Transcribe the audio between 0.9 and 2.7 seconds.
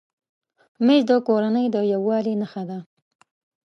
د کورنۍ د یووالي نښه